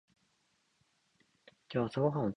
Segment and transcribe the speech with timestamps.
[1.71, 2.29] 今日朝ごはんを食べました。